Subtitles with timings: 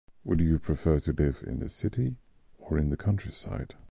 [0.23, 2.15] Would you prefer to live in a city
[2.57, 3.75] or in the countryside?